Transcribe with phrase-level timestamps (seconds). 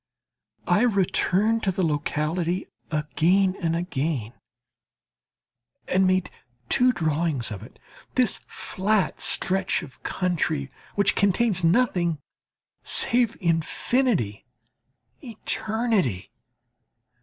[0.65, 4.33] I returned to the locality again and again,
[5.87, 6.31] and made
[6.69, 7.77] two drawings of it
[8.15, 12.17] this flat stretch of country which contains nothing
[12.81, 14.47] save infinity,
[15.23, 16.31] eternity.